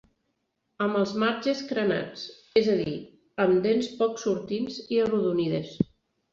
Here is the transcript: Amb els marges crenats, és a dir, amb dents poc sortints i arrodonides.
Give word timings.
Amb 0.85 0.95
els 1.01 1.11
marges 1.23 1.61
crenats, 1.73 2.25
és 2.63 2.71
a 2.77 2.79
dir, 2.81 2.95
amb 3.47 3.63
dents 3.69 3.93
poc 4.03 4.19
sortints 4.27 4.83
i 4.99 5.03
arrodonides. 5.07 5.81